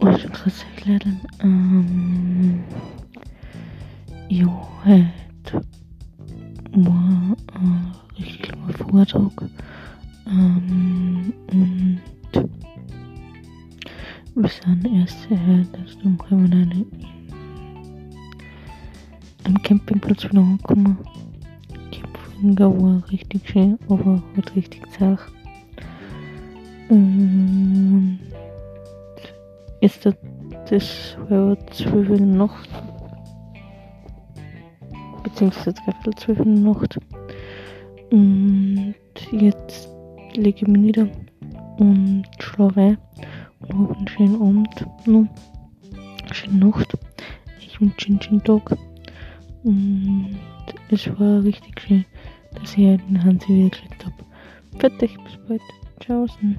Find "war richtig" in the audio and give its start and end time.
22.82-23.48, 51.18-51.80